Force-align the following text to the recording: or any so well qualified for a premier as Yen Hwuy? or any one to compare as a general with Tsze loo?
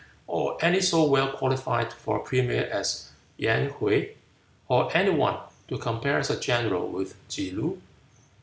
or 0.25 0.57
any 0.65 0.81
so 0.81 1.03
well 1.03 1.31
qualified 1.31 1.93
for 1.93 2.17
a 2.17 2.23
premier 2.23 2.63
as 2.73 3.11
Yen 3.37 3.69
Hwuy? 3.69 4.15
or 4.67 4.89
any 4.97 5.11
one 5.11 5.37
to 5.67 5.77
compare 5.77 6.17
as 6.17 6.31
a 6.31 6.39
general 6.39 6.87
with 6.87 7.13
Tsze 7.29 7.51
loo? 7.55 7.79